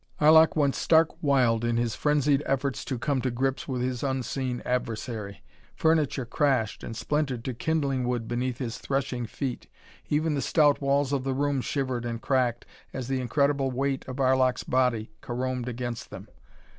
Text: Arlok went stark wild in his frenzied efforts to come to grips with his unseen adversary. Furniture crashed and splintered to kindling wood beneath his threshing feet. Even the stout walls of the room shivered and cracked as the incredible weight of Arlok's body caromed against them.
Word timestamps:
Arlok 0.19 0.55
went 0.55 0.73
stark 0.73 1.11
wild 1.21 1.63
in 1.63 1.77
his 1.77 1.93
frenzied 1.93 2.41
efforts 2.47 2.83
to 2.85 2.97
come 2.97 3.21
to 3.21 3.29
grips 3.29 3.67
with 3.67 3.83
his 3.83 4.01
unseen 4.01 4.59
adversary. 4.65 5.43
Furniture 5.75 6.25
crashed 6.25 6.83
and 6.83 6.97
splintered 6.97 7.45
to 7.45 7.53
kindling 7.53 8.03
wood 8.07 8.27
beneath 8.27 8.57
his 8.57 8.79
threshing 8.79 9.27
feet. 9.27 9.67
Even 10.09 10.33
the 10.33 10.41
stout 10.41 10.81
walls 10.81 11.13
of 11.13 11.23
the 11.23 11.35
room 11.35 11.61
shivered 11.61 12.03
and 12.03 12.19
cracked 12.19 12.65
as 12.91 13.09
the 13.09 13.21
incredible 13.21 13.69
weight 13.69 14.03
of 14.07 14.19
Arlok's 14.19 14.63
body 14.63 15.11
caromed 15.21 15.67
against 15.69 16.09
them. 16.09 16.27